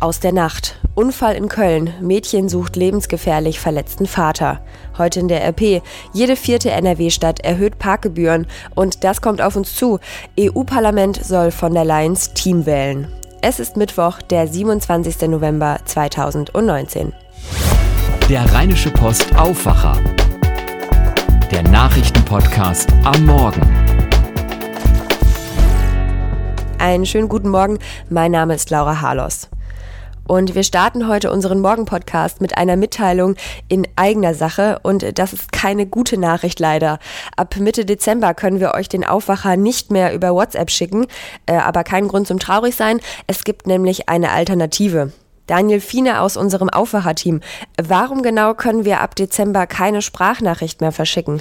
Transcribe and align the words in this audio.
Aus 0.00 0.20
der 0.20 0.32
Nacht. 0.32 0.76
Unfall 0.94 1.34
in 1.34 1.48
Köln. 1.48 1.92
Mädchen 2.00 2.48
sucht 2.48 2.76
lebensgefährlich 2.76 3.58
verletzten 3.58 4.06
Vater. 4.06 4.60
Heute 4.96 5.18
in 5.18 5.26
der 5.26 5.44
RP. 5.44 5.82
Jede 6.12 6.36
vierte 6.36 6.70
NRW-Stadt 6.70 7.40
erhöht 7.40 7.80
Parkgebühren. 7.80 8.46
Und 8.76 9.02
das 9.02 9.20
kommt 9.20 9.42
auf 9.42 9.56
uns 9.56 9.74
zu. 9.74 9.98
EU-Parlament 10.38 11.24
soll 11.24 11.50
von 11.50 11.74
der 11.74 11.84
Leyen's 11.84 12.32
Team 12.32 12.64
wählen. 12.64 13.08
Es 13.42 13.58
ist 13.58 13.76
Mittwoch, 13.76 14.22
der 14.22 14.46
27. 14.46 15.22
November 15.28 15.80
2019. 15.84 17.12
Der 18.28 18.52
Rheinische 18.52 18.90
Post 18.90 19.34
Aufwacher. 19.36 19.98
Der 21.50 21.64
Nachrichtenpodcast 21.64 22.92
am 23.02 23.26
Morgen. 23.26 23.62
Einen 26.78 27.04
schönen 27.04 27.28
guten 27.28 27.48
Morgen. 27.48 27.80
Mein 28.08 28.30
Name 28.30 28.54
ist 28.54 28.70
Laura 28.70 29.00
Harlos. 29.00 29.48
Und 30.28 30.54
wir 30.54 30.62
starten 30.62 31.08
heute 31.08 31.32
unseren 31.32 31.58
Morgen-Podcast 31.60 32.42
mit 32.42 32.58
einer 32.58 32.76
Mitteilung 32.76 33.34
in 33.68 33.88
eigener 33.96 34.34
Sache. 34.34 34.78
Und 34.82 35.18
das 35.18 35.32
ist 35.32 35.52
keine 35.52 35.86
gute 35.86 36.18
Nachricht 36.18 36.60
leider. 36.60 36.98
Ab 37.34 37.56
Mitte 37.56 37.86
Dezember 37.86 38.34
können 38.34 38.60
wir 38.60 38.74
euch 38.74 38.90
den 38.90 39.06
Aufwacher 39.06 39.56
nicht 39.56 39.90
mehr 39.90 40.12
über 40.12 40.34
WhatsApp 40.34 40.70
schicken. 40.70 41.06
Äh, 41.46 41.54
aber 41.54 41.82
kein 41.82 42.08
Grund 42.08 42.26
zum 42.26 42.38
traurig 42.38 42.76
sein. 42.76 43.00
Es 43.26 43.42
gibt 43.42 43.66
nämlich 43.66 44.10
eine 44.10 44.30
Alternative. 44.30 45.12
Daniel 45.46 45.80
Fiene 45.80 46.20
aus 46.20 46.36
unserem 46.36 46.68
Aufwacher-Team. 46.68 47.40
Warum 47.82 48.22
genau 48.22 48.52
können 48.52 48.84
wir 48.84 49.00
ab 49.00 49.16
Dezember 49.16 49.66
keine 49.66 50.02
Sprachnachricht 50.02 50.82
mehr 50.82 50.92
verschicken? 50.92 51.40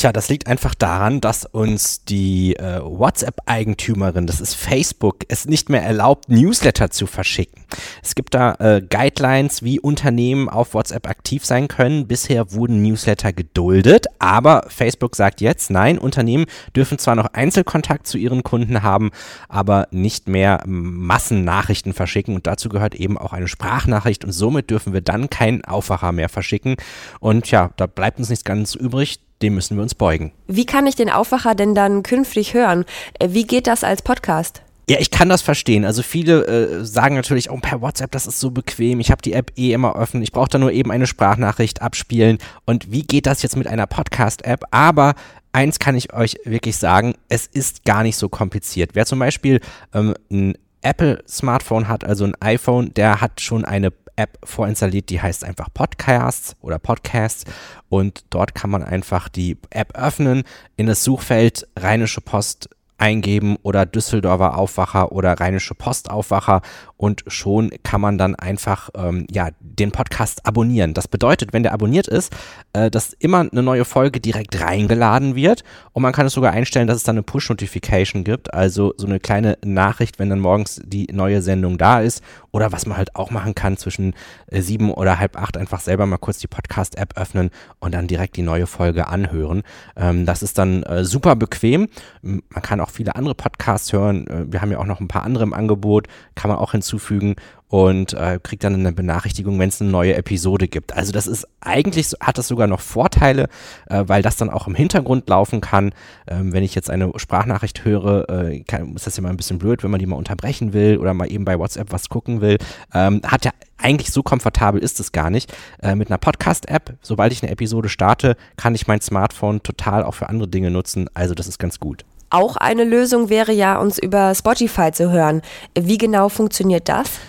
Tja, 0.00 0.12
das 0.14 0.30
liegt 0.30 0.46
einfach 0.46 0.74
daran, 0.74 1.20
dass 1.20 1.44
uns 1.44 2.06
die 2.06 2.56
äh, 2.56 2.80
WhatsApp-Eigentümerin, 2.82 4.26
das 4.26 4.40
ist 4.40 4.54
Facebook, 4.54 5.26
es 5.28 5.44
nicht 5.44 5.68
mehr 5.68 5.82
erlaubt, 5.82 6.30
Newsletter 6.30 6.90
zu 6.90 7.06
verschicken. 7.06 7.62
Es 8.02 8.14
gibt 8.14 8.32
da 8.32 8.54
äh, 8.60 8.80
Guidelines, 8.80 9.62
wie 9.62 9.78
Unternehmen 9.78 10.48
auf 10.48 10.72
WhatsApp 10.72 11.06
aktiv 11.06 11.44
sein 11.44 11.68
können. 11.68 12.06
Bisher 12.06 12.54
wurden 12.54 12.80
Newsletter 12.80 13.34
geduldet, 13.34 14.06
aber 14.20 14.64
Facebook 14.68 15.16
sagt 15.16 15.42
jetzt, 15.42 15.70
nein, 15.70 15.98
Unternehmen 15.98 16.46
dürfen 16.74 16.98
zwar 16.98 17.14
noch 17.14 17.34
Einzelkontakt 17.34 18.06
zu 18.06 18.16
ihren 18.16 18.42
Kunden 18.42 18.82
haben, 18.82 19.10
aber 19.50 19.86
nicht 19.90 20.30
mehr 20.30 20.62
Massennachrichten 20.64 21.92
verschicken. 21.92 22.34
Und 22.36 22.46
dazu 22.46 22.70
gehört 22.70 22.94
eben 22.94 23.18
auch 23.18 23.34
eine 23.34 23.48
Sprachnachricht 23.48 24.24
und 24.24 24.32
somit 24.32 24.70
dürfen 24.70 24.94
wir 24.94 25.02
dann 25.02 25.28
keinen 25.28 25.62
Aufwacher 25.62 26.12
mehr 26.12 26.30
verschicken. 26.30 26.76
Und 27.20 27.50
ja, 27.50 27.68
da 27.76 27.86
bleibt 27.86 28.18
uns 28.18 28.30
nichts 28.30 28.44
ganz 28.46 28.74
übrig 28.74 29.20
dem 29.42 29.54
müssen 29.54 29.76
wir 29.76 29.82
uns 29.82 29.94
beugen. 29.94 30.32
Wie 30.46 30.66
kann 30.66 30.86
ich 30.86 30.96
den 30.96 31.10
Aufwacher 31.10 31.54
denn 31.54 31.74
dann 31.74 32.02
künftig 32.02 32.54
hören? 32.54 32.84
Äh, 33.18 33.28
wie 33.30 33.46
geht 33.46 33.66
das 33.66 33.84
als 33.84 34.02
Podcast? 34.02 34.62
Ja, 34.90 34.98
ich 34.98 35.12
kann 35.12 35.28
das 35.28 35.40
verstehen. 35.40 35.84
Also 35.84 36.02
viele 36.02 36.46
äh, 36.46 36.84
sagen 36.84 37.14
natürlich, 37.14 37.48
oh, 37.48 37.58
per 37.58 37.80
WhatsApp, 37.80 38.10
das 38.10 38.26
ist 38.26 38.40
so 38.40 38.50
bequem. 38.50 38.98
Ich 38.98 39.12
habe 39.12 39.22
die 39.22 39.34
App 39.34 39.52
eh 39.56 39.72
immer 39.72 39.94
offen. 39.94 40.20
Ich 40.20 40.32
brauche 40.32 40.48
da 40.48 40.58
nur 40.58 40.72
eben 40.72 40.90
eine 40.90 41.06
Sprachnachricht 41.06 41.80
abspielen. 41.80 42.38
Und 42.66 42.90
wie 42.90 43.02
geht 43.02 43.26
das 43.26 43.42
jetzt 43.42 43.56
mit 43.56 43.68
einer 43.68 43.86
Podcast-App? 43.86 44.64
Aber 44.72 45.14
eins 45.52 45.78
kann 45.78 45.94
ich 45.94 46.12
euch 46.12 46.40
wirklich 46.44 46.76
sagen, 46.76 47.14
es 47.28 47.46
ist 47.46 47.84
gar 47.84 48.02
nicht 48.02 48.16
so 48.16 48.28
kompliziert. 48.28 48.90
Wer 48.94 49.06
zum 49.06 49.20
Beispiel 49.20 49.60
ähm, 49.94 50.14
ein 50.28 50.54
Apple-Smartphone 50.82 51.88
hat, 51.88 52.04
also 52.04 52.24
ein 52.24 52.34
iPhone, 52.40 52.94
der 52.94 53.20
hat 53.20 53.40
schon 53.40 53.64
eine 53.64 53.92
App 54.16 54.38
vorinstalliert, 54.44 55.08
die 55.10 55.20
heißt 55.20 55.44
einfach 55.44 55.68
Podcasts 55.72 56.56
oder 56.60 56.78
Podcasts. 56.78 57.44
Und 57.88 58.24
dort 58.30 58.54
kann 58.54 58.70
man 58.70 58.82
einfach 58.82 59.28
die 59.28 59.56
App 59.70 59.96
öffnen, 59.96 60.44
in 60.76 60.86
das 60.86 61.04
Suchfeld 61.04 61.66
Rheinische 61.78 62.20
Post 62.20 62.68
eingeben 63.00 63.56
oder 63.62 63.86
Düsseldorfer 63.86 64.56
Aufwacher 64.56 65.12
oder 65.12 65.40
Rheinische 65.40 65.74
Post 65.74 66.10
Aufwacher. 66.10 66.60
Und 66.96 67.24
schon 67.26 67.70
kann 67.82 68.00
man 68.00 68.18
dann 68.18 68.34
einfach 68.34 68.90
ähm, 68.94 69.26
ja, 69.30 69.48
den 69.60 69.90
Podcast 69.90 70.46
abonnieren. 70.46 70.92
Das 70.92 71.08
bedeutet, 71.08 71.52
wenn 71.52 71.62
der 71.62 71.72
abonniert 71.72 72.08
ist, 72.08 72.32
äh, 72.74 72.90
dass 72.90 73.14
immer 73.14 73.40
eine 73.40 73.62
neue 73.62 73.86
Folge 73.86 74.20
direkt 74.20 74.60
reingeladen 74.60 75.34
wird. 75.34 75.64
Und 75.92 76.02
man 76.02 76.12
kann 76.12 76.26
es 76.26 76.34
sogar 76.34 76.52
einstellen, 76.52 76.86
dass 76.86 76.98
es 76.98 77.04
dann 77.04 77.16
eine 77.16 77.22
Push-Notification 77.22 78.22
gibt, 78.22 78.52
also 78.52 78.92
so 78.98 79.06
eine 79.06 79.18
kleine 79.18 79.56
Nachricht, 79.64 80.18
wenn 80.18 80.28
dann 80.28 80.40
morgens 80.40 80.80
die 80.84 81.06
neue 81.10 81.40
Sendung 81.40 81.78
da 81.78 82.00
ist 82.00 82.22
oder 82.52 82.72
was 82.72 82.86
man 82.86 82.96
halt 82.96 83.16
auch 83.16 83.30
machen 83.30 83.54
kann 83.54 83.76
zwischen 83.76 84.14
äh, 84.48 84.60
sieben 84.60 84.92
oder 84.92 85.18
halb 85.18 85.36
acht 85.36 85.56
einfach 85.56 85.80
selber 85.80 86.06
mal 86.06 86.18
kurz 86.18 86.38
die 86.38 86.48
Podcast-App 86.48 87.16
öffnen 87.16 87.50
und 87.78 87.94
dann 87.94 88.06
direkt 88.06 88.36
die 88.36 88.42
neue 88.42 88.66
Folge 88.66 89.08
anhören. 89.08 89.62
Ähm, 89.96 90.26
das 90.26 90.42
ist 90.42 90.58
dann 90.58 90.82
äh, 90.82 91.04
super 91.04 91.36
bequem. 91.36 91.88
Man 92.22 92.62
kann 92.62 92.80
auch 92.80 92.90
viele 92.90 93.16
andere 93.16 93.34
Podcasts 93.34 93.92
hören. 93.92 94.26
Äh, 94.26 94.52
wir 94.52 94.60
haben 94.60 94.70
ja 94.70 94.78
auch 94.78 94.86
noch 94.86 95.00
ein 95.00 95.08
paar 95.08 95.22
andere 95.22 95.44
im 95.44 95.54
Angebot, 95.54 96.06
kann 96.34 96.50
man 96.50 96.58
auch 96.58 96.72
hinzufügen 96.72 96.90
hinzufügen 97.00 97.36
und 97.70 98.14
äh, 98.14 98.40
kriegt 98.42 98.64
dann 98.64 98.74
eine 98.74 98.92
Benachrichtigung, 98.92 99.58
wenn 99.60 99.68
es 99.68 99.80
eine 99.80 99.90
neue 99.90 100.14
Episode 100.16 100.66
gibt. 100.66 100.92
Also 100.92 101.12
das 101.12 101.28
ist 101.28 101.46
eigentlich, 101.60 102.12
hat 102.20 102.36
das 102.36 102.48
sogar 102.48 102.66
noch 102.66 102.80
Vorteile, 102.80 103.48
äh, 103.88 104.02
weil 104.06 104.22
das 104.22 104.36
dann 104.36 104.50
auch 104.50 104.66
im 104.66 104.74
Hintergrund 104.74 105.28
laufen 105.28 105.60
kann. 105.60 105.92
Ähm, 106.26 106.52
wenn 106.52 106.64
ich 106.64 106.74
jetzt 106.74 106.90
eine 106.90 107.12
Sprachnachricht 107.14 107.84
höre, 107.84 108.28
äh, 108.28 108.60
kann, 108.64 108.96
ist 108.96 109.06
das 109.06 109.16
ja 109.16 109.22
mal 109.22 109.30
ein 109.30 109.36
bisschen 109.36 109.60
blöd, 109.60 109.84
wenn 109.84 109.90
man 109.92 110.00
die 110.00 110.06
mal 110.06 110.16
unterbrechen 110.16 110.72
will 110.72 110.98
oder 110.98 111.14
mal 111.14 111.30
eben 111.30 111.44
bei 111.44 111.60
WhatsApp 111.60 111.92
was 111.92 112.08
gucken 112.08 112.40
will. 112.40 112.58
Ähm, 112.92 113.22
hat 113.24 113.44
ja 113.44 113.52
eigentlich 113.78 114.10
so 114.10 114.24
komfortabel 114.24 114.82
ist 114.82 114.98
es 114.98 115.12
gar 115.12 115.30
nicht. 115.30 115.54
Äh, 115.80 115.94
mit 115.94 116.10
einer 116.10 116.18
Podcast-App, 116.18 116.96
sobald 117.02 117.32
ich 117.32 117.40
eine 117.40 117.52
Episode 117.52 117.88
starte, 117.88 118.36
kann 118.56 118.74
ich 118.74 118.88
mein 118.88 119.00
Smartphone 119.00 119.62
total 119.62 120.02
auch 120.02 120.14
für 120.14 120.28
andere 120.28 120.48
Dinge 120.48 120.72
nutzen. 120.72 121.08
Also 121.14 121.34
das 121.34 121.46
ist 121.46 121.60
ganz 121.60 121.78
gut. 121.78 122.04
Auch 122.30 122.56
eine 122.56 122.82
Lösung 122.82 123.28
wäre 123.28 123.52
ja, 123.52 123.78
uns 123.78 123.98
über 123.98 124.34
Spotify 124.34 124.90
zu 124.90 125.12
hören. 125.12 125.42
Wie 125.78 125.98
genau 125.98 126.28
funktioniert 126.28 126.88
das? 126.88 127.20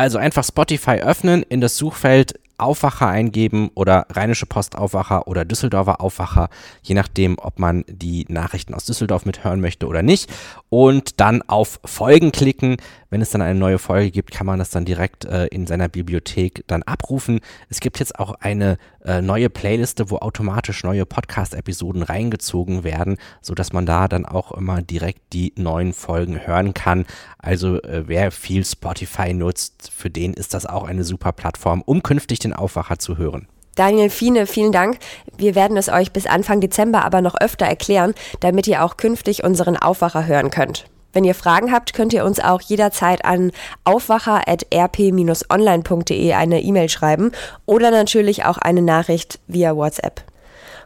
Also 0.00 0.16
einfach 0.16 0.44
Spotify 0.44 1.02
öffnen, 1.02 1.42
in 1.42 1.60
das 1.60 1.76
Suchfeld 1.76 2.40
Aufwacher 2.60 3.08
eingeben 3.08 3.70
oder 3.74 4.06
Rheinische 4.10 4.46
Post 4.46 4.76
Aufwacher 4.76 5.26
oder 5.26 5.44
Düsseldorfer 5.44 6.00
Aufwacher, 6.00 6.48
je 6.82 6.94
nachdem, 6.94 7.38
ob 7.38 7.58
man 7.58 7.84
die 7.88 8.26
Nachrichten 8.28 8.74
aus 8.74 8.84
Düsseldorf 8.84 9.24
mithören 9.26 9.60
möchte 9.60 9.86
oder 9.86 10.02
nicht. 10.02 10.30
Und 10.68 11.20
dann 11.20 11.42
auf 11.42 11.80
Folgen 11.84 12.32
klicken. 12.32 12.76
Wenn 13.10 13.20
es 13.20 13.30
dann 13.30 13.42
eine 13.42 13.58
neue 13.58 13.78
Folge 13.78 14.12
gibt, 14.12 14.30
kann 14.30 14.46
man 14.46 14.60
das 14.60 14.70
dann 14.70 14.84
direkt 14.84 15.24
äh, 15.24 15.46
in 15.46 15.66
seiner 15.66 15.88
Bibliothek 15.88 16.62
dann 16.68 16.84
abrufen. 16.84 17.40
Es 17.68 17.80
gibt 17.80 17.98
jetzt 17.98 18.18
auch 18.20 18.34
eine 18.40 18.78
äh, 19.04 19.20
neue 19.20 19.50
Playliste, 19.50 20.10
wo 20.10 20.18
automatisch 20.18 20.84
neue 20.84 21.06
Podcast-Episoden 21.06 22.02
reingezogen 22.02 22.84
werden, 22.84 23.16
sodass 23.40 23.72
man 23.72 23.86
da 23.86 24.08
dann 24.08 24.26
auch 24.26 24.52
immer 24.52 24.82
direkt 24.82 25.32
die 25.32 25.52
neuen 25.56 25.92
Folgen 25.92 26.46
hören 26.46 26.74
kann. 26.74 27.06
Also 27.38 27.82
äh, 27.82 28.04
wer 28.06 28.30
viel 28.30 28.64
Spotify 28.64 29.32
nutzt, 29.32 29.90
für 29.90 30.10
den 30.10 30.34
ist 30.34 30.54
das 30.54 30.66
auch 30.66 30.84
eine 30.84 31.04
super 31.04 31.32
Plattform, 31.32 31.82
um 31.82 32.02
künftig 32.02 32.38
den 32.38 32.49
Aufwacher 32.52 32.98
zu 32.98 33.18
hören. 33.18 33.46
Daniel 33.76 34.10
Fiene, 34.10 34.46
vielen 34.46 34.72
Dank. 34.72 34.98
Wir 35.36 35.54
werden 35.54 35.76
es 35.76 35.88
euch 35.88 36.12
bis 36.12 36.26
Anfang 36.26 36.60
Dezember 36.60 37.04
aber 37.04 37.22
noch 37.22 37.36
öfter 37.40 37.66
erklären, 37.66 38.14
damit 38.40 38.66
ihr 38.66 38.84
auch 38.84 38.96
künftig 38.96 39.44
unseren 39.44 39.76
Aufwacher 39.76 40.26
hören 40.26 40.50
könnt. 40.50 40.86
Wenn 41.12 41.24
ihr 41.24 41.34
Fragen 41.34 41.72
habt, 41.72 41.92
könnt 41.92 42.12
ihr 42.12 42.24
uns 42.24 42.38
auch 42.40 42.60
jederzeit 42.60 43.24
an 43.24 43.50
aufwacher.rp-online.de 43.84 46.32
eine 46.34 46.62
E-Mail 46.62 46.88
schreiben 46.88 47.32
oder 47.66 47.90
natürlich 47.90 48.44
auch 48.44 48.58
eine 48.58 48.82
Nachricht 48.82 49.40
via 49.48 49.74
WhatsApp. 49.74 50.22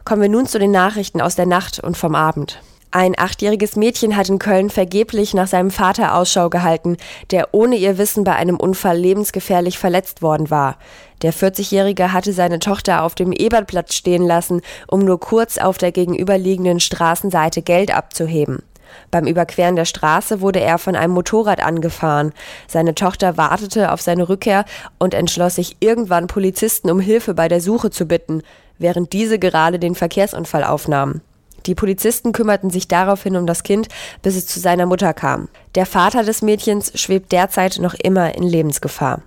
Kommen 0.03 0.23
wir 0.23 0.29
nun 0.29 0.47
zu 0.47 0.57
den 0.57 0.71
Nachrichten 0.71 1.21
aus 1.21 1.35
der 1.35 1.45
Nacht 1.45 1.79
und 1.79 1.95
vom 1.97 2.15
Abend. 2.15 2.59
Ein 2.95 3.15
achtjähriges 3.17 3.75
Mädchen 3.75 4.15
hat 4.15 4.29
in 4.29 4.39
Köln 4.39 4.69
vergeblich 4.69 5.33
nach 5.33 5.47
seinem 5.47 5.69
Vater 5.69 6.15
Ausschau 6.15 6.49
gehalten, 6.49 6.95
der 7.29 7.49
ohne 7.51 7.75
ihr 7.75 7.97
Wissen 7.97 8.23
bei 8.23 8.33
einem 8.37 8.55
Unfall 8.55 8.97
lebensgefährlich 8.97 9.77
verletzt 9.77 10.21
worden 10.21 10.49
war. 10.49 10.77
Der 11.21 11.33
40-Jährige 11.33 12.13
hatte 12.13 12.31
seine 12.31 12.59
Tochter 12.59 13.03
auf 13.03 13.13
dem 13.13 13.33
Ebertplatz 13.33 13.95
stehen 13.95 14.25
lassen, 14.25 14.61
um 14.87 15.01
nur 15.01 15.19
kurz 15.19 15.57
auf 15.57 15.77
der 15.77 15.91
gegenüberliegenden 15.91 16.79
Straßenseite 16.79 17.63
Geld 17.63 17.93
abzuheben. 17.93 18.63
Beim 19.11 19.27
Überqueren 19.27 19.75
der 19.75 19.83
Straße 19.83 20.39
wurde 20.39 20.61
er 20.61 20.77
von 20.77 20.95
einem 20.95 21.15
Motorrad 21.15 21.59
angefahren. 21.59 22.31
Seine 22.65 22.95
Tochter 22.95 23.35
wartete 23.35 23.91
auf 23.91 23.99
seine 23.99 24.29
Rückkehr 24.29 24.63
und 24.99 25.13
entschloss 25.13 25.55
sich 25.55 25.75
irgendwann 25.81 26.27
Polizisten 26.27 26.89
um 26.89 27.01
Hilfe 27.01 27.33
bei 27.33 27.49
der 27.49 27.59
Suche 27.59 27.89
zu 27.89 28.05
bitten, 28.05 28.41
während 28.77 29.11
diese 29.11 29.37
gerade 29.37 29.79
den 29.79 29.95
Verkehrsunfall 29.95 30.63
aufnahmen. 30.63 31.19
Die 31.65 31.75
Polizisten 31.75 32.31
kümmerten 32.31 32.69
sich 32.69 32.87
daraufhin 32.87 33.35
um 33.35 33.45
das 33.45 33.63
Kind, 33.63 33.87
bis 34.21 34.35
es 34.35 34.47
zu 34.47 34.59
seiner 34.59 34.85
Mutter 34.85 35.13
kam. 35.13 35.47
Der 35.75 35.85
Vater 35.85 36.23
des 36.23 36.41
Mädchens 36.41 36.91
schwebt 36.99 37.31
derzeit 37.31 37.79
noch 37.79 37.93
immer 37.93 38.35
in 38.35 38.43
Lebensgefahr. 38.43 39.21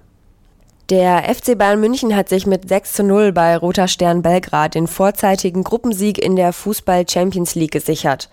Der 0.91 1.25
FC 1.35 1.59
Bayern 1.59 1.81
München 1.81 2.17
hat 2.17 2.31
sich 2.31 2.47
mit 2.47 2.67
6 2.67 2.95
zu 2.95 3.03
0 3.03 3.33
bei 3.33 3.59
Roter 3.59 3.89
Stern 3.89 4.23
Belgrad 4.23 4.75
den 4.75 4.87
vorzeitigen 4.87 5.63
Gruppensieg 5.63 6.17
in 6.17 6.35
der 6.35 6.55
Fußball 6.55 7.07
Champions 7.07 7.55
League 7.55 7.73
gesichert. 7.73 8.31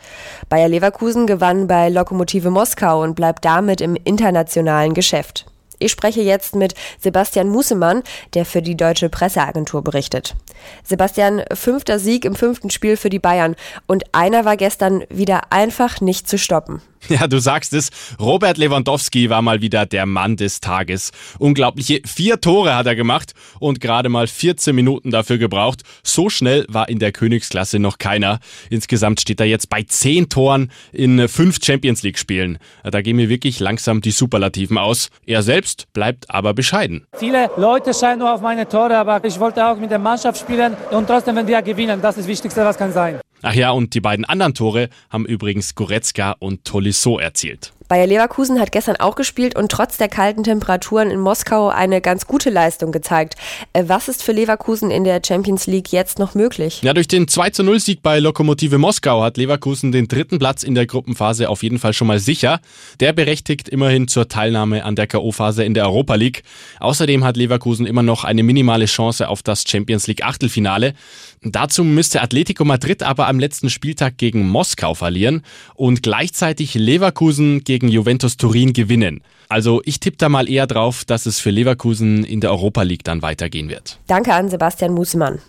Bayer 0.47 0.69
Leverkusen 0.69 1.27
gewann 1.27 1.67
bei 1.67 1.89
Lokomotive 1.89 2.51
Moskau 2.51 3.03
und 3.03 3.15
bleibt 3.15 3.43
damit 3.43 3.81
im 3.81 3.97
internationalen 4.01 4.93
Geschäft. 4.93 5.45
Ich 5.79 5.91
spreche 5.91 6.21
jetzt 6.21 6.55
mit 6.55 6.73
Sebastian 6.99 7.49
Musemann, 7.49 8.03
der 8.33 8.45
für 8.45 8.61
die 8.61 8.77
deutsche 8.77 9.09
Presseagentur 9.09 9.83
berichtet. 9.83 10.35
Sebastian, 10.83 11.43
fünfter 11.53 11.99
Sieg 11.99 12.25
im 12.25 12.35
fünften 12.35 12.69
Spiel 12.69 12.97
für 12.97 13.09
die 13.09 13.19
Bayern 13.19 13.55
und 13.87 14.03
einer 14.13 14.45
war 14.45 14.57
gestern 14.57 15.03
wieder 15.09 15.51
einfach 15.51 16.01
nicht 16.01 16.27
zu 16.27 16.37
stoppen. 16.37 16.81
Ja, 17.07 17.27
du 17.27 17.39
sagst 17.39 17.73
es. 17.73 17.91
Robert 18.19 18.57
Lewandowski 18.57 19.29
war 19.29 19.41
mal 19.41 19.61
wieder 19.61 19.85
der 19.85 20.05
Mann 20.05 20.37
des 20.37 20.59
Tages. 20.59 21.11
Unglaubliche 21.37 22.01
vier 22.05 22.41
Tore 22.41 22.75
hat 22.75 22.87
er 22.87 22.95
gemacht 22.95 23.33
und 23.59 23.79
gerade 23.79 24.09
mal 24.09 24.27
14 24.27 24.75
Minuten 24.75 25.11
dafür 25.11 25.37
gebraucht. 25.37 25.83
So 26.03 26.29
schnell 26.29 26.65
war 26.67 26.89
in 26.89 26.99
der 26.99 27.11
Königsklasse 27.11 27.79
noch 27.79 27.99
keiner. 27.99 28.39
Insgesamt 28.69 29.21
steht 29.21 29.39
er 29.39 29.45
jetzt 29.45 29.69
bei 29.69 29.83
zehn 29.83 30.29
Toren 30.29 30.71
in 30.91 31.27
fünf 31.27 31.59
Champions 31.63 32.01
League 32.01 32.17
Spielen. 32.17 32.57
Da 32.83 33.01
gehen 33.01 33.17
mir 33.17 33.29
wirklich 33.29 33.59
langsam 33.59 34.01
die 34.01 34.11
Superlativen 34.11 34.77
aus. 34.77 35.09
Er 35.25 35.43
selbst 35.43 35.91
bleibt 35.93 36.29
aber 36.29 36.53
bescheiden. 36.53 37.05
Viele 37.17 37.51
Leute 37.57 37.93
scheinen 37.93 38.19
nur 38.19 38.33
auf 38.33 38.41
meine 38.41 38.67
Tore, 38.67 38.97
aber 38.97 39.23
ich 39.23 39.39
wollte 39.39 39.65
auch 39.65 39.77
mit 39.77 39.91
der 39.91 39.99
Mannschaft 39.99 40.39
spielen 40.39 40.75
und 40.91 41.07
trotzdem, 41.07 41.35
wenn 41.35 41.47
wir 41.47 41.61
gewinnen, 41.61 42.01
das 42.01 42.17
ist 42.17 42.23
das 42.23 42.27
Wichtigste, 42.27 42.65
was 42.65 42.77
kann 42.77 42.91
sein. 42.91 43.19
Ach 43.47 43.53
ja, 43.53 43.69
und 43.69 43.93
die 43.93 44.01
beiden 44.01 44.25
anderen 44.25 44.55
Tore 44.55 44.89
haben 45.11 45.27
übrigens 45.27 45.75
Goretzka 45.75 46.31
und 46.39 46.65
Tolisso 46.65 47.19
erzielt. 47.19 47.74
Bayer 47.87 48.07
Leverkusen 48.07 48.59
hat 48.59 48.71
gestern 48.71 48.95
auch 48.95 49.15
gespielt 49.15 49.55
und 49.55 49.71
trotz 49.71 49.97
der 49.97 50.09
kalten 50.09 50.43
Temperaturen 50.43 51.11
in 51.11 51.19
Moskau 51.19 51.69
eine 51.69 52.01
ganz 52.01 52.25
gute 52.25 52.49
Leistung 52.49 52.91
gezeigt. 52.91 53.35
Äh, 53.73 53.83
was 53.85 54.07
ist 54.07 54.23
für 54.23 54.31
Leverkusen 54.31 54.89
in 54.89 55.03
der 55.03 55.21
Champions 55.25 55.67
League 55.67 55.91
jetzt 55.91 56.17
noch 56.17 56.33
möglich? 56.33 56.81
Ja, 56.81 56.95
durch 56.95 57.07
den 57.07 57.27
2 57.27 57.63
0 57.63 57.79
Sieg 57.79 58.01
bei 58.01 58.17
Lokomotive 58.19 58.79
Moskau 58.79 59.21
hat 59.21 59.37
Leverkusen 59.37 59.91
den 59.91 60.07
dritten 60.07 60.39
Platz 60.39 60.63
in 60.63 60.73
der 60.73 60.87
Gruppenphase 60.87 61.47
auf 61.47 61.61
jeden 61.61 61.77
Fall 61.77 61.93
schon 61.93 62.07
mal 62.07 62.17
sicher. 62.17 62.59
Der 62.99 63.13
berechtigt 63.13 63.69
immerhin 63.69 64.07
zur 64.07 64.27
Teilnahme 64.27 64.83
an 64.83 64.95
der 64.95 65.05
K.O.-Phase 65.05 65.61
in 65.61 65.75
der 65.75 65.85
Europa 65.85 66.15
League. 66.15 66.41
Außerdem 66.79 67.23
hat 67.23 67.37
Leverkusen 67.37 67.85
immer 67.85 68.01
noch 68.01 68.23
eine 68.23 68.41
minimale 68.41 68.85
Chance 68.85 69.29
auf 69.29 69.43
das 69.43 69.63
Champions 69.67 70.07
League 70.07 70.25
Achtelfinale. 70.25 70.95
Dazu 71.43 71.83
müsste 71.83 72.23
Atletico 72.23 72.65
Madrid 72.65 73.03
aber 73.03 73.27
am 73.27 73.39
letzten 73.39 73.69
Spieltag 73.69 74.17
gegen 74.17 74.47
Moskau 74.47 74.95
verlieren 74.95 75.43
und 75.75 76.01
gleichzeitig 76.01 76.73
Leverkusen 76.73 77.63
gegen 77.63 77.74
gegen 77.75 77.89
Juventus 77.89 78.37
Turin 78.37 78.71
gewinnen. 78.71 79.21
Also 79.49 79.81
ich 79.83 79.99
tippe 79.99 80.15
da 80.15 80.29
mal 80.29 80.49
eher 80.49 80.65
drauf, 80.65 81.03
dass 81.03 81.25
es 81.25 81.41
für 81.41 81.49
Leverkusen 81.49 82.23
in 82.23 82.39
der 82.39 82.51
Europa 82.51 82.83
League 82.83 83.03
dann 83.03 83.21
weitergehen 83.21 83.67
wird. 83.67 83.99
Danke 84.07 84.33
an 84.33 84.49
Sebastian 84.49 84.93
Musemann. 84.93 85.39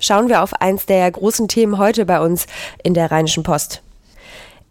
Schauen 0.00 0.30
wir 0.30 0.42
auf 0.42 0.54
eins 0.54 0.86
der 0.86 1.10
großen 1.10 1.48
Themen 1.48 1.76
heute 1.76 2.06
bei 2.06 2.18
uns 2.18 2.46
in 2.82 2.94
der 2.94 3.10
Rheinischen 3.10 3.42
Post. 3.42 3.82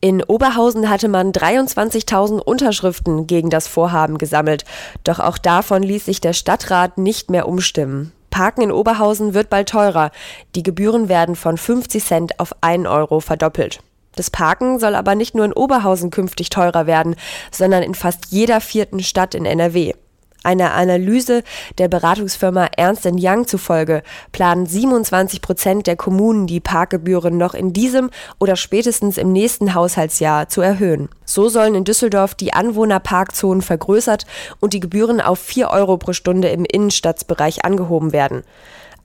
In 0.01 0.24
Oberhausen 0.24 0.89
hatte 0.89 1.09
man 1.09 1.31
23.000 1.31 2.39
Unterschriften 2.39 3.27
gegen 3.27 3.51
das 3.51 3.68
Vorhaben 3.68 4.18
gesammelt. 4.18 4.65
Doch 5.03 5.19
auch 5.19 5.38
davon 5.38 5.83
ließ 5.83 6.06
sich 6.06 6.21
der 6.21 6.33
Stadtrat 6.33 6.97
nicht 6.97 7.30
mehr 7.30 7.47
umstimmen. 7.47 8.13
Parken 8.31 8.63
in 8.63 8.71
Oberhausen 8.71 9.36
wird 9.36 9.51
bald 9.51 9.69
teurer. 9.69 10.09
Die 10.56 10.63
Gebühren 10.63 11.07
werden 11.07 11.36
von 11.36 11.56
50 11.56 12.03
Cent 12.03 12.39
auf 12.39 12.56
1 12.62 12.88
Euro 12.88 13.19
verdoppelt. 13.19 13.81
Das 14.19 14.30
Parken 14.30 14.80
soll 14.80 14.95
aber 14.95 15.16
nicht 15.16 15.33
nur 15.33 15.45
in 15.45 15.54
Oberhausen 15.54 16.10
künftig 16.10 16.50
teurer 16.50 16.86
werden, 16.86 17.16
sondern 17.51 17.83
in 17.83 17.95
fast 17.95 18.25
jeder 18.31 18.60
vierten 18.60 19.00
Stadt 19.00 19.33
in 19.33 19.45
NRW. 19.45 19.94
Einer 20.44 20.74
Analyse 20.74 21.42
der 21.77 21.88
Beratungsfirma 21.88 22.68
Ernst 22.75 23.07
Young 23.10 23.48
zufolge 23.48 24.04
planen 24.33 24.66
27 24.66 25.42
Prozent 25.42 25.88
der 25.88 25.95
Kommunen 25.95 26.48
die 26.48 26.60
Parkgebühren 26.60 27.38
noch 27.38 27.54
in 27.54 27.71
diesem 27.71 28.10
oder 28.39 28.57
spätestens 28.57 29.18
im 29.18 29.31
nächsten 29.31 29.74
Haushaltsjahr 29.74 30.50
zu 30.50 30.60
erhöhen. 30.60 31.07
So 31.24 31.48
sollen 31.48 31.75
in 31.75 31.86
Düsseldorf 31.86 32.36
die 32.36 32.51
Anwohnerparkzonen 32.51 33.62
vergrößert 33.62 34.25
und 34.60 34.74
die 34.74 34.81
Gebühren 34.81 35.22
auf 35.22 35.39
4 35.39 35.69
Euro 35.69 35.98
pro 35.98 36.12
Stunde 36.12 36.50
im 36.50 36.65
Innenstadtbereich 36.65 37.63
angehoben 37.63 38.12
werden. 38.12 38.44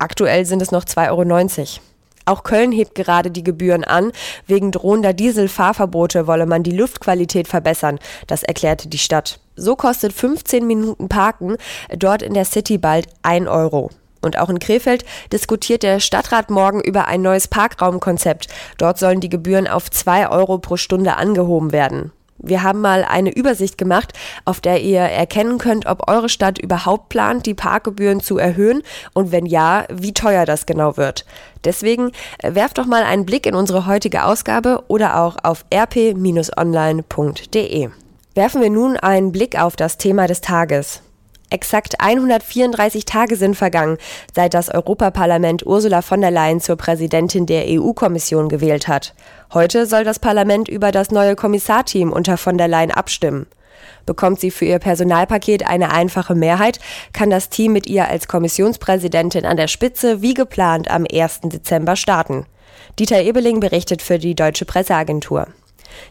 Aktuell 0.00 0.44
sind 0.44 0.60
es 0.60 0.72
noch 0.72 0.82
2,90 0.82 1.60
Euro. 1.60 1.94
Auch 2.24 2.42
Köln 2.42 2.72
hebt 2.72 2.94
gerade 2.94 3.30
die 3.30 3.44
Gebühren 3.44 3.84
an. 3.84 4.12
Wegen 4.46 4.72
drohender 4.72 5.12
Dieselfahrverbote 5.12 6.26
wolle 6.26 6.46
man 6.46 6.62
die 6.62 6.76
Luftqualität 6.76 7.48
verbessern. 7.48 7.98
Das 8.26 8.42
erklärte 8.42 8.88
die 8.88 8.98
Stadt. 8.98 9.40
So 9.56 9.76
kostet 9.76 10.12
15 10.12 10.66
Minuten 10.66 11.08
Parken 11.08 11.56
dort 11.96 12.22
in 12.22 12.34
der 12.34 12.44
City 12.44 12.78
bald 12.78 13.06
1 13.22 13.46
Euro. 13.46 13.90
Und 14.22 14.38
auch 14.38 14.48
in 14.48 14.58
Krefeld 14.58 15.04
diskutiert 15.32 15.82
der 15.82 16.00
Stadtrat 16.00 16.50
morgen 16.50 16.80
über 16.80 17.06
ein 17.06 17.20
neues 17.20 17.46
Parkraumkonzept. 17.46 18.48
Dort 18.78 18.98
sollen 18.98 19.20
die 19.20 19.28
Gebühren 19.28 19.68
auf 19.68 19.90
2 19.90 20.30
Euro 20.30 20.58
pro 20.58 20.78
Stunde 20.78 21.16
angehoben 21.16 21.72
werden. 21.72 22.10
Wir 22.38 22.62
haben 22.62 22.81
mal 22.81 23.04
eine 23.04 23.34
Übersicht 23.34 23.78
gemacht, 23.78 24.12
auf 24.44 24.60
der 24.60 24.82
ihr 24.82 25.00
erkennen 25.00 25.58
könnt, 25.58 25.86
ob 25.86 26.08
eure 26.08 26.28
Stadt 26.28 26.58
überhaupt 26.58 27.08
plant, 27.08 27.46
die 27.46 27.54
Parkgebühren 27.54 28.20
zu 28.20 28.38
erhöhen 28.38 28.82
und 29.12 29.32
wenn 29.32 29.46
ja, 29.46 29.84
wie 29.90 30.12
teuer 30.12 30.44
das 30.44 30.66
genau 30.66 30.96
wird. 30.96 31.25
Deswegen 31.64 32.10
äh, 32.38 32.54
werft 32.54 32.78
doch 32.78 32.86
mal 32.86 33.04
einen 33.04 33.25
Blick 33.25 33.46
in 33.46 33.54
unsere 33.54 33.86
heutige 33.86 34.25
Ausgabe 34.25 34.82
oder 34.88 35.20
auch 35.20 35.36
auf 35.42 35.64
rp-online.de. 35.72 36.19
Werfen 38.34 38.60
wir 38.62 38.70
nun 38.70 38.96
einen 38.96 39.31
Blick 39.31 39.56
auf 39.60 39.76
das 39.76 39.96
Thema 39.96 40.26
des 40.26 40.40
Tages. 40.40 41.03
Exakt 41.54 42.00
134 42.00 43.04
Tage 43.04 43.36
sind 43.36 43.54
vergangen, 43.54 43.96
seit 44.34 44.54
das 44.54 44.74
Europaparlament 44.74 45.64
Ursula 45.64 46.02
von 46.02 46.20
der 46.20 46.32
Leyen 46.32 46.60
zur 46.60 46.74
Präsidentin 46.74 47.46
der 47.46 47.66
EU-Kommission 47.68 48.48
gewählt 48.48 48.88
hat. 48.88 49.14
Heute 49.52 49.86
soll 49.86 50.02
das 50.02 50.18
Parlament 50.18 50.68
über 50.68 50.90
das 50.90 51.12
neue 51.12 51.36
Kommissarteam 51.36 52.10
unter 52.12 52.38
von 52.38 52.58
der 52.58 52.66
Leyen 52.66 52.90
abstimmen. 52.90 53.46
Bekommt 54.04 54.40
sie 54.40 54.50
für 54.50 54.64
ihr 54.64 54.80
Personalpaket 54.80 55.64
eine 55.64 55.92
einfache 55.92 56.34
Mehrheit, 56.34 56.80
kann 57.12 57.30
das 57.30 57.50
Team 57.50 57.72
mit 57.72 57.86
ihr 57.86 58.08
als 58.08 58.26
Kommissionspräsidentin 58.26 59.46
an 59.46 59.56
der 59.56 59.68
Spitze 59.68 60.22
wie 60.22 60.34
geplant 60.34 60.90
am 60.90 61.06
1. 61.08 61.42
Dezember 61.44 61.94
starten. 61.94 62.46
Dieter 62.98 63.22
Ebeling 63.22 63.60
berichtet 63.60 64.02
für 64.02 64.18
die 64.18 64.34
Deutsche 64.34 64.64
Presseagentur. 64.64 65.46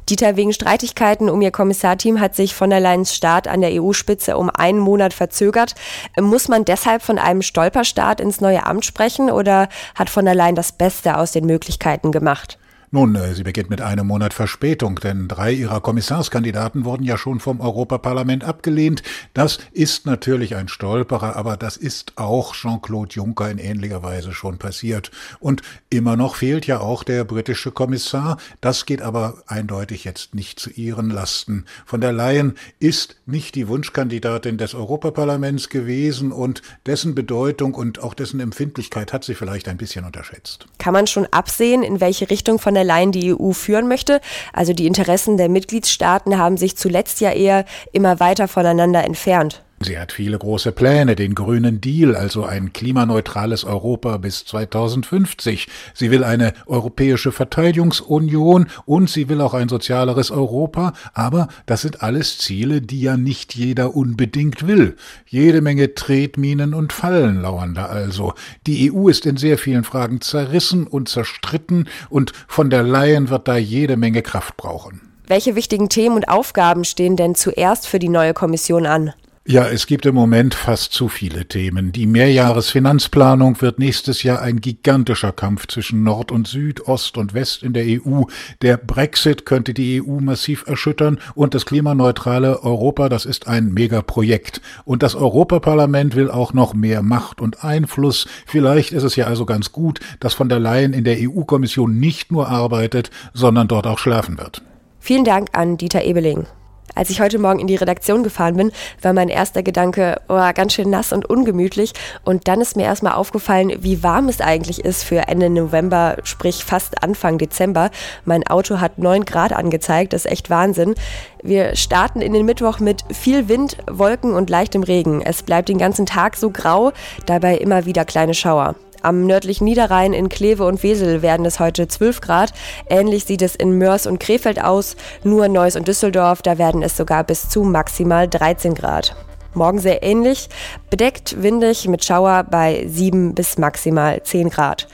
Dieter, 0.09 0.35
wegen 0.35 0.53
Streitigkeiten 0.53 1.29
um 1.29 1.41
ihr 1.41 1.51
Kommissarteam 1.51 2.19
hat 2.19 2.35
sich 2.35 2.55
von 2.55 2.69
der 2.69 2.79
Leyens 2.79 3.15
Start 3.15 3.47
an 3.47 3.61
der 3.61 3.81
EU-Spitze 3.81 4.37
um 4.37 4.49
einen 4.49 4.79
Monat 4.79 5.13
verzögert. 5.13 5.75
Muss 6.19 6.47
man 6.47 6.65
deshalb 6.65 7.01
von 7.01 7.17
einem 7.17 7.41
Stolperstart 7.41 8.19
ins 8.19 8.41
neue 8.41 8.65
Amt 8.65 8.85
sprechen 8.85 9.29
oder 9.31 9.69
hat 9.95 10.09
von 10.09 10.25
der 10.25 10.35
Leyen 10.35 10.55
das 10.55 10.71
Beste 10.71 11.17
aus 11.17 11.31
den 11.31 11.45
Möglichkeiten 11.45 12.11
gemacht? 12.11 12.57
Nun, 12.95 13.15
äh, 13.15 13.33
sie 13.33 13.41
beginnt 13.41 13.71
mit 13.71 13.81
einem 13.81 14.05
Monat 14.05 14.35
Verspätung, 14.35 14.99
denn 14.99 15.27
drei 15.27 15.51
ihrer 15.51 15.81
Kommissarskandidaten 15.81 16.85
wurden 16.85 17.01
ja 17.01 17.17
schon 17.17 17.39
vom 17.39 17.59
Europaparlament 17.59 18.43
abgelehnt. 18.43 19.01
Das 19.33 19.57
ist 19.71 20.05
natürlich 20.05 20.55
ein 20.55 20.67
Stolperer, 20.67 21.35
aber 21.35 21.57
das 21.57 21.75
ist 21.75 22.13
auch 22.17 22.53
Jean-Claude 22.53 23.15
Juncker 23.15 23.49
in 23.49 23.57
ähnlicher 23.57 24.03
Weise 24.03 24.31
schon 24.31 24.59
passiert. 24.59 25.09
Und 25.39 25.63
immer 25.89 26.15
noch 26.15 26.35
fehlt 26.35 26.67
ja 26.67 26.81
auch 26.81 27.03
der 27.03 27.23
britische 27.23 27.71
Kommissar. 27.71 28.37
Das 28.61 28.85
geht 28.85 29.01
aber 29.01 29.41
eindeutig 29.47 30.03
jetzt 30.03 30.35
nicht 30.35 30.59
zu 30.59 30.69
ihren 30.69 31.09
Lasten. 31.09 31.65
Von 31.87 31.99
der 31.99 32.13
Leyen 32.13 32.53
ist 32.77 33.15
nicht 33.25 33.55
die 33.55 33.67
Wunschkandidatin 33.67 34.59
des 34.59 34.75
Europaparlaments 34.75 35.69
gewesen 35.69 36.31
und 36.31 36.61
dessen 36.85 37.15
Bedeutung 37.15 37.73
und 37.73 38.03
auch 38.03 38.13
dessen 38.13 38.39
Empfindlichkeit 38.39 39.13
hat 39.13 39.23
sie 39.23 39.33
vielleicht 39.33 39.67
ein 39.67 39.77
bisschen 39.77 40.05
unterschätzt. 40.05 40.67
Kann 40.77 40.93
man 40.93 41.07
schon 41.07 41.25
absehen, 41.31 41.81
in 41.81 41.99
welche 41.99 42.29
Richtung 42.29 42.59
von 42.59 42.75
der 42.75 42.82
Leyen 42.83 43.11
die 43.11 43.33
EU 43.33 43.51
führen 43.51 43.87
möchte. 43.87 44.21
Also 44.53 44.73
die 44.73 44.87
Interessen 44.87 45.37
der 45.37 45.49
Mitgliedstaaten 45.49 46.37
haben 46.37 46.57
sich 46.57 46.77
zuletzt 46.77 47.21
ja 47.21 47.31
eher 47.31 47.65
immer 47.91 48.19
weiter 48.19 48.47
voneinander 48.47 49.03
entfernt. 49.03 49.63
Sie 49.83 49.99
hat 49.99 50.13
viele 50.13 50.37
große 50.37 50.71
Pläne, 50.71 51.15
den 51.15 51.35
grünen 51.35 51.81
Deal, 51.81 52.15
also 52.15 52.45
ein 52.45 52.71
klimaneutrales 52.71 53.65
Europa 53.65 54.17
bis 54.17 54.45
2050. 54.45 55.67
Sie 55.93 56.09
will 56.09 56.23
eine 56.23 56.53
europäische 56.67 57.31
Verteidigungsunion 57.31 58.67
und 58.85 59.09
sie 59.09 59.27
will 59.27 59.41
auch 59.41 59.53
ein 59.53 59.67
sozialeres 59.67 60.31
Europa, 60.31 60.93
aber 61.13 61.49
das 61.65 61.81
sind 61.81 62.01
alles 62.01 62.37
Ziele, 62.37 62.81
die 62.81 63.01
ja 63.01 63.17
nicht 63.17 63.55
jeder 63.55 63.95
unbedingt 63.95 64.67
will. 64.67 64.95
Jede 65.27 65.61
Menge 65.61 65.95
Tretminen 65.95 66.73
und 66.73 66.93
Fallen 66.93 67.41
lauern 67.41 67.73
da 67.73 67.87
also. 67.87 68.33
Die 68.65 68.91
EU 68.91 69.09
ist 69.09 69.25
in 69.25 69.37
sehr 69.37 69.57
vielen 69.57 69.83
Fragen 69.83 70.21
zerrissen 70.21 70.87
und 70.87 71.09
zerstritten 71.09 71.89
und 72.09 72.31
von 72.47 72.69
der 72.69 72.83
Leyen 72.83 73.29
wird 73.29 73.47
da 73.47 73.57
jede 73.57 73.97
Menge 73.97 74.21
Kraft 74.21 74.55
brauchen. 74.55 75.01
Welche 75.27 75.55
wichtigen 75.55 75.89
Themen 75.89 76.17
und 76.17 76.27
Aufgaben 76.27 76.83
stehen 76.83 77.15
denn 77.15 77.35
zuerst 77.35 77.87
für 77.87 77.99
die 77.99 78.09
neue 78.09 78.33
Kommission 78.33 78.85
an? 78.85 79.13
Ja, 79.45 79.67
es 79.67 79.87
gibt 79.87 80.05
im 80.05 80.15
Moment 80.15 80.55
fast 80.55 80.93
zu 80.93 81.09
viele 81.09 81.45
Themen. 81.45 81.91
Die 81.91 82.07
Mehrjahresfinanzplanung 82.07 83.61
wird 83.61 83.77
nächstes 83.77 84.23
Jahr 84.23 84.41
ein 84.41 84.61
gigantischer 84.61 85.33
Kampf 85.33 85.67
zwischen 85.67 86.01
Nord 86.01 86.31
und 86.31 86.47
Süd, 86.47 86.87
Ost 86.87 87.17
und 87.17 87.33
West 87.33 87.61
in 87.61 87.73
der 87.73 87.83
EU. 87.83 88.21
Der 88.61 88.77
Brexit 88.77 89.45
könnte 89.45 89.73
die 89.73 90.01
EU 90.01 90.21
massiv 90.21 90.65
erschüttern 90.65 91.19
und 91.35 91.55
das 91.55 91.65
klimaneutrale 91.65 92.63
Europa, 92.63 93.09
das 93.09 93.25
ist 93.25 93.45
ein 93.45 93.73
Megaprojekt. 93.73 94.61
Und 94.85 95.03
das 95.03 95.13
Europaparlament 95.13 96.15
will 96.15 96.31
auch 96.31 96.53
noch 96.53 96.73
mehr 96.73 97.01
Macht 97.01 97.41
und 97.41 97.65
Einfluss. 97.65 98.27
Vielleicht 98.45 98.93
ist 98.93 99.03
es 99.03 99.17
ja 99.17 99.27
also 99.27 99.45
ganz 99.45 99.73
gut, 99.73 99.99
dass 100.21 100.33
von 100.33 100.47
der 100.47 100.59
Leyen 100.59 100.93
in 100.93 101.03
der 101.03 101.17
EU-Kommission 101.19 101.99
nicht 101.99 102.31
nur 102.31 102.47
arbeitet, 102.47 103.11
sondern 103.33 103.67
dort 103.67 103.87
auch 103.87 103.99
schlafen 103.99 104.37
wird. 104.37 104.61
Vielen 105.01 105.25
Dank 105.25 105.49
an 105.51 105.75
Dieter 105.75 106.05
Ebeling. 106.05 106.47
Als 106.95 107.09
ich 107.09 107.21
heute 107.21 107.39
Morgen 107.39 107.59
in 107.59 107.67
die 107.67 107.75
Redaktion 107.75 108.23
gefahren 108.23 108.55
bin, 108.55 108.71
war 109.01 109.13
mein 109.13 109.29
erster 109.29 109.63
Gedanke, 109.63 110.21
oh, 110.29 110.51
ganz 110.53 110.73
schön 110.73 110.89
nass 110.89 111.11
und 111.11 111.27
ungemütlich. 111.27 111.93
Und 112.23 112.47
dann 112.47 112.61
ist 112.61 112.75
mir 112.75 112.83
erstmal 112.83 113.13
aufgefallen, 113.13 113.73
wie 113.79 114.03
warm 114.03 114.29
es 114.29 114.41
eigentlich 114.41 114.85
ist 114.85 115.03
für 115.03 115.27
Ende 115.27 115.49
November, 115.49 116.17
sprich 116.23 116.63
fast 116.63 117.01
Anfang 117.01 117.39
Dezember. 117.39 117.89
Mein 118.25 118.45
Auto 118.45 118.79
hat 118.79 118.99
9 118.99 119.25
Grad 119.25 119.53
angezeigt, 119.53 120.13
das 120.13 120.25
ist 120.25 120.31
echt 120.31 120.49
Wahnsinn. 120.49 120.93
Wir 121.41 121.75
starten 121.75 122.21
in 122.21 122.33
den 122.33 122.45
Mittwoch 122.45 122.79
mit 122.79 123.03
viel 123.11 123.49
Wind, 123.49 123.77
Wolken 123.89 124.33
und 124.33 124.49
leichtem 124.49 124.83
Regen. 124.83 125.21
Es 125.21 125.41
bleibt 125.41 125.69
den 125.69 125.79
ganzen 125.79 126.05
Tag 126.05 126.37
so 126.37 126.51
grau, 126.51 126.91
dabei 127.25 127.57
immer 127.57 127.85
wieder 127.85 128.05
kleine 128.05 128.35
Schauer. 128.35 128.75
Am 129.03 129.25
nördlichen 129.25 129.65
Niederrhein 129.65 130.13
in 130.13 130.29
Kleve 130.29 130.65
und 130.65 130.81
Wesel 130.81 131.21
werden 131.21 131.45
es 131.45 131.59
heute 131.59 131.89
12 131.89 132.21
Grad. 132.21 132.53
Ähnlich 132.89 133.25
sieht 133.25 133.41
es 133.41 133.53
in 133.53 133.77
Mörs 133.77 134.07
und 134.07 134.17
Krefeld 134.17 134.63
aus. 134.63 134.95
Nur 135.25 135.49
Neuss 135.49 135.75
und 135.75 135.89
Düsseldorf, 135.89 136.41
da 136.41 136.57
werden 136.57 136.81
es 136.81 136.95
sogar 136.95 137.25
bis 137.25 137.49
zu 137.49 137.63
maximal 137.63 138.29
13 138.29 138.73
Grad. 138.73 139.13
Morgen 139.55 139.79
sehr 139.79 140.03
ähnlich, 140.03 140.47
bedeckt, 140.89 141.43
windig 141.43 141.85
mit 141.89 142.05
Schauer 142.05 142.45
bei 142.49 142.85
7 142.87 143.35
bis 143.35 143.57
maximal 143.57 144.23
10 144.23 144.49
Grad. 144.49 144.87